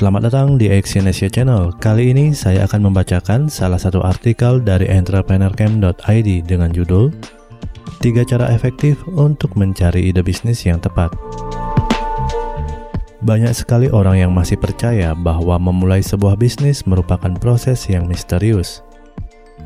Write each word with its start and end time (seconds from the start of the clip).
Selamat 0.00 0.32
datang 0.32 0.56
di 0.56 0.64
Exyonesia 0.64 1.28
Channel. 1.28 1.76
Kali 1.76 2.16
ini 2.16 2.32
saya 2.32 2.64
akan 2.64 2.88
membacakan 2.88 3.52
salah 3.52 3.76
satu 3.76 4.00
artikel 4.00 4.56
dari 4.56 4.88
entrepreneurcamp.id 4.88 6.28
dengan 6.48 6.72
judul 6.72 7.12
Tiga 8.00 8.24
cara 8.24 8.48
efektif 8.48 8.96
untuk 9.12 9.60
mencari 9.60 10.08
ide 10.08 10.24
bisnis 10.24 10.64
yang 10.64 10.80
tepat. 10.80 11.12
Banyak 13.20 13.52
sekali 13.52 13.92
orang 13.92 14.24
yang 14.24 14.32
masih 14.32 14.56
percaya 14.56 15.12
bahwa 15.12 15.60
memulai 15.60 16.00
sebuah 16.00 16.40
bisnis 16.40 16.88
merupakan 16.88 17.36
proses 17.36 17.84
yang 17.84 18.08
misterius. 18.08 18.80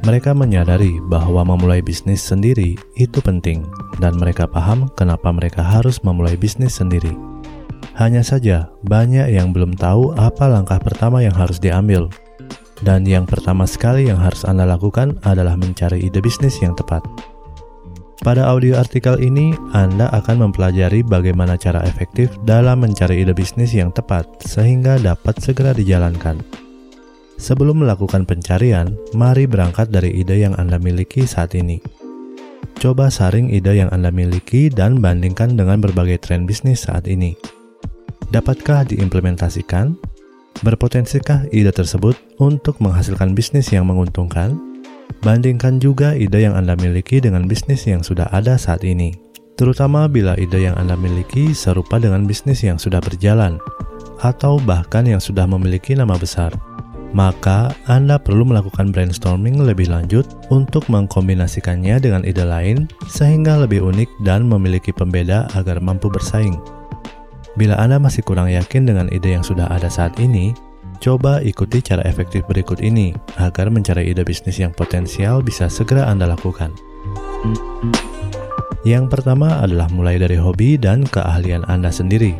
Mereka 0.03 0.35
menyadari 0.35 0.98
bahwa 1.07 1.46
memulai 1.46 1.79
bisnis 1.79 2.19
sendiri 2.19 2.75
itu 2.98 3.23
penting, 3.23 3.62
dan 4.03 4.19
mereka 4.19 4.51
paham 4.51 4.91
kenapa 4.98 5.30
mereka 5.30 5.62
harus 5.62 6.03
memulai 6.03 6.35
bisnis 6.35 6.82
sendiri. 6.82 7.33
Hanya 7.94 8.26
saja, 8.26 8.75
banyak 8.82 9.30
yang 9.30 9.54
belum 9.54 9.79
tahu 9.79 10.18
apa 10.18 10.50
langkah 10.50 10.82
pertama 10.82 11.22
yang 11.22 11.35
harus 11.35 11.62
diambil. 11.62 12.11
Dan 12.82 13.07
yang 13.07 13.22
pertama 13.22 13.71
sekali 13.71 14.11
yang 14.11 14.18
harus 14.18 14.43
Anda 14.43 14.66
lakukan 14.66 15.22
adalah 15.22 15.54
mencari 15.54 16.02
ide 16.02 16.18
bisnis 16.18 16.58
yang 16.58 16.75
tepat. 16.75 17.07
Pada 18.26 18.50
audio 18.50 18.82
artikel 18.82 19.22
ini, 19.22 19.54
Anda 19.71 20.11
akan 20.11 20.49
mempelajari 20.49 21.07
bagaimana 21.07 21.54
cara 21.54 21.86
efektif 21.86 22.35
dalam 22.43 22.82
mencari 22.82 23.22
ide 23.22 23.30
bisnis 23.30 23.71
yang 23.71 23.94
tepat 23.94 24.26
sehingga 24.43 24.99
dapat 24.99 25.38
segera 25.38 25.71
dijalankan. 25.71 26.43
Sebelum 27.38 27.86
melakukan 27.86 28.26
pencarian, 28.26 28.99
mari 29.14 29.46
berangkat 29.46 29.94
dari 29.94 30.18
ide 30.18 30.43
yang 30.43 30.58
Anda 30.58 30.82
miliki 30.82 31.30
saat 31.30 31.54
ini. 31.54 31.79
Coba 32.74 33.06
saring 33.06 33.55
ide 33.55 33.78
yang 33.78 33.91
Anda 33.94 34.11
miliki 34.11 34.66
dan 34.66 34.98
bandingkan 34.98 35.55
dengan 35.55 35.78
berbagai 35.78 36.27
tren 36.27 36.42
bisnis 36.42 36.91
saat 36.91 37.06
ini. 37.06 37.38
Dapatkah 38.34 38.83
diimplementasikan? 38.91 39.94
Berpotensikah 40.66 41.46
ide 41.54 41.70
tersebut 41.70 42.18
untuk 42.42 42.82
menghasilkan 42.82 43.30
bisnis 43.30 43.70
yang 43.70 43.86
menguntungkan? 43.86 44.58
Bandingkan 45.22 45.78
juga 45.78 46.18
ide 46.18 46.42
yang 46.42 46.58
Anda 46.58 46.74
miliki 46.74 47.22
dengan 47.22 47.46
bisnis 47.46 47.86
yang 47.86 48.02
sudah 48.02 48.26
ada 48.34 48.58
saat 48.58 48.82
ini, 48.82 49.14
terutama 49.54 50.10
bila 50.10 50.34
ide 50.34 50.66
yang 50.66 50.74
Anda 50.74 50.98
miliki 50.98 51.54
serupa 51.54 52.02
dengan 52.02 52.26
bisnis 52.26 52.66
yang 52.66 52.74
sudah 52.74 52.98
berjalan, 52.98 53.62
atau 54.18 54.58
bahkan 54.58 55.06
yang 55.06 55.22
sudah 55.22 55.46
memiliki 55.46 55.94
nama 55.94 56.19
besar. 56.19 56.50
Maka, 57.14 57.70
Anda 57.86 58.19
perlu 58.19 58.50
melakukan 58.50 58.91
brainstorming 58.91 59.62
lebih 59.62 59.86
lanjut 59.94 60.26
untuk 60.50 60.91
mengkombinasikannya 60.91 62.02
dengan 62.02 62.26
ide 62.26 62.42
lain, 62.42 62.91
sehingga 63.06 63.62
lebih 63.62 63.86
unik 63.86 64.26
dan 64.26 64.50
memiliki 64.50 64.91
pembeda 64.91 65.46
agar 65.54 65.78
mampu 65.78 66.10
bersaing. 66.10 66.58
Bila 67.55 67.78
Anda 67.78 68.02
masih 68.02 68.27
kurang 68.27 68.50
yakin 68.50 68.83
dengan 68.83 69.06
ide 69.14 69.38
yang 69.38 69.47
sudah 69.47 69.70
ada 69.70 69.86
saat 69.86 70.19
ini, 70.19 70.50
coba 70.98 71.38
ikuti 71.38 71.78
cara 71.78 72.02
efektif 72.02 72.42
berikut 72.50 72.83
ini 72.83 73.14
agar 73.38 73.70
mencari 73.70 74.10
ide 74.10 74.27
bisnis 74.27 74.58
yang 74.58 74.74
potensial 74.74 75.38
bisa 75.38 75.70
segera 75.70 76.10
Anda 76.10 76.27
lakukan. 76.34 76.75
Yang 78.82 79.06
pertama 79.06 79.62
adalah 79.62 79.86
mulai 79.94 80.19
dari 80.19 80.34
hobi 80.34 80.75
dan 80.75 81.06
keahlian 81.06 81.62
Anda 81.70 81.94
sendiri. 81.94 82.34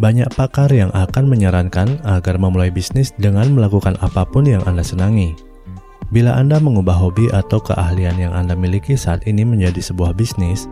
Banyak 0.00 0.32
pakar 0.32 0.72
yang 0.72 0.88
akan 0.96 1.28
menyarankan 1.28 2.00
agar 2.08 2.40
memulai 2.40 2.72
bisnis 2.72 3.12
dengan 3.20 3.52
melakukan 3.52 4.00
apa 4.00 4.24
pun 4.24 4.48
yang 4.48 4.64
Anda 4.64 4.80
senangi. 4.80 5.36
Bila 6.08 6.40
Anda 6.40 6.56
mengubah 6.56 6.96
hobi 6.96 7.28
atau 7.28 7.60
keahlian 7.60 8.16
yang 8.16 8.32
Anda 8.32 8.56
miliki 8.56 8.96
saat 8.96 9.28
ini 9.28 9.44
menjadi 9.44 9.84
sebuah 9.84 10.16
bisnis, 10.16 10.64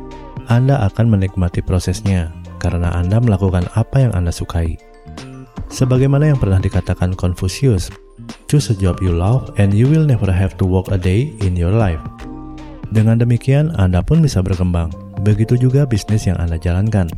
Anda 0.49 0.81
akan 0.89 1.13
menikmati 1.13 1.61
prosesnya 1.61 2.46
karena 2.59 2.93
Anda 2.95 3.21
melakukan 3.23 3.67
apa 3.77 4.07
yang 4.07 4.13
Anda 4.17 4.33
sukai. 4.33 4.77
Sebagaimana 5.67 6.31
yang 6.31 6.39
pernah 6.39 6.63
dikatakan 6.63 7.19
Confucius, 7.19 7.91
choose 8.47 8.71
a 8.71 8.77
job 8.79 9.03
you 9.03 9.11
love 9.11 9.51
and 9.59 9.75
you 9.75 9.91
will 9.91 10.07
never 10.07 10.31
have 10.31 10.55
to 10.57 10.65
work 10.65 10.89
a 10.95 10.99
day 10.99 11.35
in 11.43 11.59
your 11.59 11.75
life. 11.75 12.01
Dengan 12.95 13.19
demikian, 13.19 13.75
Anda 13.77 14.01
pun 14.01 14.23
bisa 14.23 14.41
berkembang. 14.41 14.95
Begitu 15.27 15.59
juga 15.59 15.85
bisnis 15.85 16.31
yang 16.31 16.39
Anda 16.39 16.55
jalankan. 16.55 17.11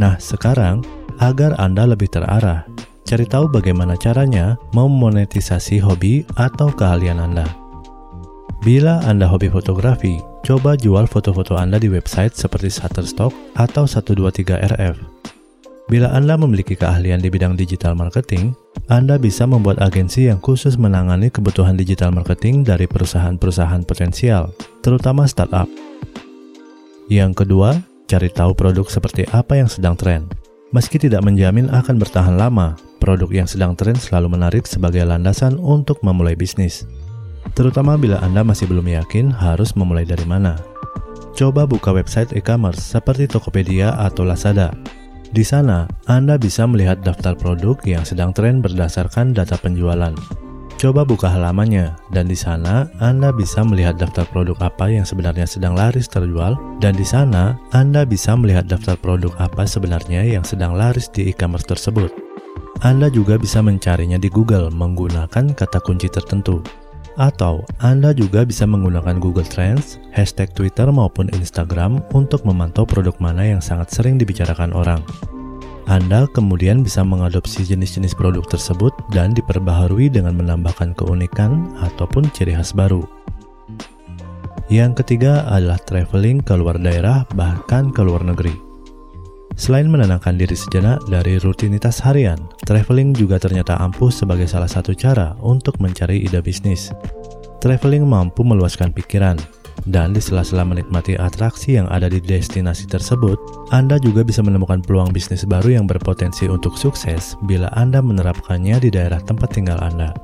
Nah, 0.00 0.16
sekarang, 0.16 0.80
agar 1.20 1.52
Anda 1.60 1.84
lebih 1.84 2.08
terarah, 2.08 2.64
cari 3.04 3.28
tahu 3.28 3.52
bagaimana 3.52 3.98
caranya 4.00 4.56
memonetisasi 4.72 5.82
hobi 5.84 6.24
atau 6.40 6.72
keahlian 6.72 7.20
Anda. 7.20 7.44
Bila 8.64 9.04
Anda 9.04 9.28
hobi 9.28 9.52
fotografi, 9.52 10.18
coba 10.42 10.78
jual 10.78 11.06
foto-foto 11.10 11.58
Anda 11.58 11.80
di 11.80 11.90
website 11.90 12.34
seperti 12.34 12.70
Shutterstock 12.70 13.32
atau 13.58 13.84
123RF. 13.84 14.96
Bila 15.88 16.12
Anda 16.12 16.36
memiliki 16.36 16.76
keahlian 16.76 17.24
di 17.24 17.32
bidang 17.32 17.56
digital 17.56 17.96
marketing, 17.96 18.52
Anda 18.92 19.16
bisa 19.16 19.48
membuat 19.48 19.80
agensi 19.80 20.28
yang 20.28 20.36
khusus 20.36 20.76
menangani 20.76 21.32
kebutuhan 21.32 21.80
digital 21.80 22.12
marketing 22.12 22.60
dari 22.60 22.84
perusahaan-perusahaan 22.84 23.88
potensial, 23.88 24.52
terutama 24.84 25.24
startup. 25.24 25.64
Yang 27.08 27.44
kedua, 27.44 27.80
cari 28.04 28.28
tahu 28.28 28.52
produk 28.52 28.84
seperti 28.84 29.24
apa 29.32 29.56
yang 29.56 29.68
sedang 29.72 29.96
tren. 29.96 30.28
Meski 30.76 31.00
tidak 31.00 31.24
menjamin 31.24 31.72
akan 31.72 31.96
bertahan 31.96 32.36
lama, 32.36 32.76
produk 33.00 33.32
yang 33.32 33.48
sedang 33.48 33.72
tren 33.72 33.96
selalu 33.96 34.36
menarik 34.36 34.68
sebagai 34.68 35.00
landasan 35.08 35.56
untuk 35.56 36.04
memulai 36.04 36.36
bisnis 36.36 36.84
terutama 37.52 37.98
bila 37.98 38.22
Anda 38.22 38.46
masih 38.46 38.70
belum 38.70 38.86
yakin 38.86 39.30
harus 39.34 39.74
memulai 39.74 40.06
dari 40.06 40.24
mana. 40.24 40.58
Coba 41.38 41.66
buka 41.70 41.94
website 41.94 42.34
e-commerce 42.34 42.82
seperti 42.82 43.30
Tokopedia 43.30 43.94
atau 43.94 44.26
Lazada. 44.26 44.74
Di 45.28 45.44
sana, 45.44 45.84
Anda 46.08 46.40
bisa 46.40 46.64
melihat 46.64 47.04
daftar 47.04 47.36
produk 47.36 47.76
yang 47.84 48.02
sedang 48.02 48.32
tren 48.32 48.64
berdasarkan 48.64 49.36
data 49.36 49.60
penjualan. 49.60 50.16
Coba 50.78 51.02
buka 51.02 51.26
halamannya, 51.26 51.90
dan 52.14 52.30
di 52.30 52.38
sana 52.38 52.86
Anda 53.02 53.34
bisa 53.34 53.66
melihat 53.66 53.98
daftar 53.98 54.24
produk 54.30 54.54
apa 54.62 54.86
yang 54.86 55.02
sebenarnya 55.02 55.42
sedang 55.42 55.74
laris 55.74 56.06
terjual, 56.06 56.54
dan 56.78 56.94
di 56.94 57.02
sana 57.02 57.58
Anda 57.74 58.06
bisa 58.06 58.38
melihat 58.38 58.70
daftar 58.70 58.94
produk 58.94 59.34
apa 59.42 59.66
sebenarnya 59.66 60.22
yang 60.22 60.46
sedang 60.46 60.78
laris 60.78 61.10
di 61.10 61.34
e-commerce 61.34 61.66
tersebut. 61.66 62.14
Anda 62.86 63.10
juga 63.10 63.34
bisa 63.42 63.58
mencarinya 63.58 64.22
di 64.22 64.30
Google 64.30 64.70
menggunakan 64.70 65.50
kata 65.58 65.82
kunci 65.82 66.06
tertentu. 66.06 66.62
Atau 67.18 67.66
Anda 67.82 68.14
juga 68.14 68.46
bisa 68.46 68.62
menggunakan 68.62 69.18
Google 69.18 69.44
Trends, 69.44 69.98
hashtag 70.14 70.54
Twitter 70.54 70.86
maupun 70.86 71.26
Instagram 71.34 71.98
untuk 72.14 72.46
memantau 72.46 72.86
produk 72.86 73.18
mana 73.18 73.42
yang 73.42 73.58
sangat 73.58 73.90
sering 73.90 74.22
dibicarakan 74.22 74.70
orang. 74.70 75.02
Anda 75.90 76.30
kemudian 76.30 76.86
bisa 76.86 77.02
mengadopsi 77.02 77.66
jenis-jenis 77.66 78.14
produk 78.14 78.46
tersebut 78.46 78.94
dan 79.10 79.34
diperbaharui 79.34 80.06
dengan 80.06 80.38
menambahkan 80.38 80.94
keunikan 80.94 81.74
ataupun 81.82 82.30
ciri 82.30 82.54
khas 82.54 82.70
baru. 82.70 83.02
Yang 84.70 85.02
ketiga 85.02 85.48
adalah 85.48 85.80
traveling 85.82 86.44
ke 86.44 86.54
luar 86.54 86.78
daerah 86.78 87.26
bahkan 87.34 87.90
ke 87.90 88.04
luar 88.04 88.22
negeri. 88.22 88.67
Selain 89.58 89.90
menenangkan 89.90 90.38
diri 90.38 90.54
sejenak 90.54 91.02
dari 91.10 91.34
rutinitas 91.42 91.98
harian, 92.06 92.38
traveling 92.62 93.10
juga 93.10 93.42
ternyata 93.42 93.74
ampuh 93.82 94.06
sebagai 94.06 94.46
salah 94.46 94.70
satu 94.70 94.94
cara 94.94 95.34
untuk 95.42 95.82
mencari 95.82 96.22
ide 96.22 96.38
bisnis. 96.38 96.94
Traveling 97.58 98.06
mampu 98.06 98.46
meluaskan 98.46 98.94
pikiran, 98.94 99.34
dan 99.90 100.14
di 100.14 100.22
sela-sela 100.22 100.62
menikmati 100.62 101.18
atraksi 101.18 101.74
yang 101.74 101.90
ada 101.90 102.06
di 102.06 102.22
destinasi 102.22 102.86
tersebut, 102.86 103.34
Anda 103.74 103.98
juga 103.98 104.22
bisa 104.22 104.46
menemukan 104.46 104.78
peluang 104.78 105.10
bisnis 105.10 105.42
baru 105.42 105.82
yang 105.82 105.90
berpotensi 105.90 106.46
untuk 106.46 106.78
sukses 106.78 107.34
bila 107.50 107.66
Anda 107.74 107.98
menerapkannya 107.98 108.78
di 108.78 108.94
daerah 108.94 109.18
tempat 109.22 109.58
tinggal 109.58 109.82
Anda. 109.82 110.14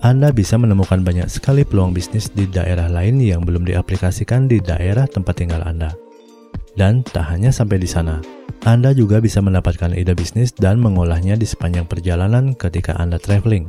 Anda 0.00 0.32
bisa 0.32 0.56
menemukan 0.56 1.04
banyak 1.04 1.28
sekali 1.28 1.64
peluang 1.64 1.92
bisnis 1.92 2.32
di 2.32 2.48
daerah 2.48 2.88
lain 2.88 3.20
yang 3.20 3.44
belum 3.44 3.68
diaplikasikan 3.68 4.48
di 4.48 4.64
daerah 4.64 5.04
tempat 5.04 5.44
tinggal 5.44 5.60
Anda. 5.60 6.05
Dan 6.76 7.00
tak 7.00 7.32
hanya 7.32 7.48
sampai 7.48 7.80
di 7.80 7.88
sana, 7.88 8.20
Anda 8.68 8.92
juga 8.92 9.16
bisa 9.16 9.40
mendapatkan 9.40 9.96
ide 9.96 10.12
bisnis 10.12 10.52
dan 10.52 10.76
mengolahnya 10.76 11.32
di 11.32 11.48
sepanjang 11.48 11.88
perjalanan 11.88 12.52
ketika 12.52 12.92
Anda 13.00 13.16
traveling. 13.16 13.64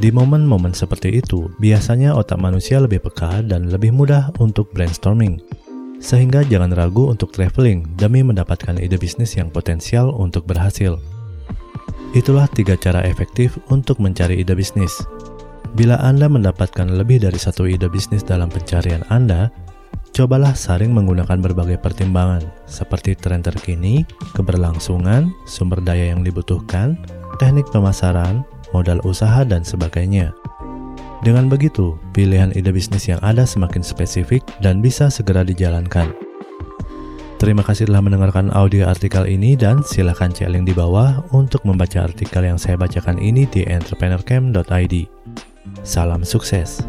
Di 0.00 0.10
momen-momen 0.10 0.74
seperti 0.74 1.22
itu, 1.22 1.54
biasanya 1.62 2.18
otak 2.18 2.42
manusia 2.42 2.82
lebih 2.82 3.04
peka 3.06 3.46
dan 3.46 3.70
lebih 3.70 3.94
mudah 3.94 4.34
untuk 4.42 4.74
brainstorming. 4.74 5.38
Sehingga 6.00 6.42
jangan 6.42 6.72
ragu 6.74 7.12
untuk 7.12 7.30
traveling 7.30 7.84
demi 7.94 8.24
mendapatkan 8.24 8.80
ide 8.80 8.96
bisnis 8.96 9.36
yang 9.36 9.52
potensial 9.52 10.10
untuk 10.16 10.48
berhasil. 10.50 10.96
Itulah 12.10 12.50
tiga 12.50 12.74
cara 12.74 13.06
efektif 13.06 13.54
untuk 13.70 14.02
mencari 14.02 14.42
ide 14.42 14.56
bisnis. 14.56 14.90
Bila 15.78 16.00
Anda 16.02 16.26
mendapatkan 16.26 16.90
lebih 16.90 17.22
dari 17.22 17.38
satu 17.38 17.70
ide 17.70 17.86
bisnis 17.86 18.26
dalam 18.26 18.50
pencarian 18.50 19.06
Anda, 19.12 19.52
Cobalah 20.20 20.52
saring 20.52 20.92
menggunakan 20.92 21.40
berbagai 21.40 21.80
pertimbangan 21.80 22.44
seperti 22.68 23.16
tren 23.16 23.40
terkini, 23.40 24.04
keberlangsungan, 24.36 25.32
sumber 25.48 25.80
daya 25.80 26.12
yang 26.12 26.20
dibutuhkan, 26.20 27.00
teknik 27.40 27.64
pemasaran, 27.72 28.44
modal 28.76 29.00
usaha, 29.08 29.48
dan 29.48 29.64
sebagainya. 29.64 30.36
Dengan 31.24 31.48
begitu, 31.48 31.96
pilihan 32.12 32.52
ide 32.52 32.68
bisnis 32.68 33.08
yang 33.08 33.16
ada 33.24 33.48
semakin 33.48 33.80
spesifik 33.80 34.44
dan 34.60 34.84
bisa 34.84 35.08
segera 35.08 35.40
dijalankan. 35.40 36.12
Terima 37.40 37.64
kasih 37.64 37.88
telah 37.88 38.04
mendengarkan 38.04 38.52
audio 38.52 38.92
artikel 38.92 39.24
ini 39.24 39.56
dan 39.56 39.80
silahkan 39.80 40.28
cek 40.28 40.52
link 40.52 40.68
di 40.68 40.76
bawah 40.76 41.24
untuk 41.32 41.64
membaca 41.64 42.04
artikel 42.04 42.44
yang 42.44 42.60
saya 42.60 42.76
bacakan 42.76 43.16
ini 43.16 43.48
di 43.48 43.64
entrepreneurcamp.id. 43.64 45.08
Salam 45.80 46.28
sukses! 46.28 46.84